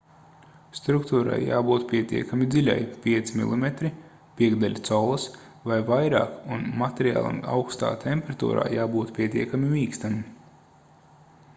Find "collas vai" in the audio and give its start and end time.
4.87-5.77